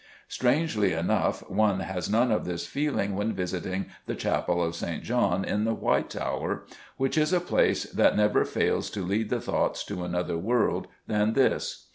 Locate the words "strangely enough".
0.27-1.47